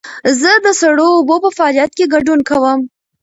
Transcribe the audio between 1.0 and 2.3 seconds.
اوبو په فعالیت کې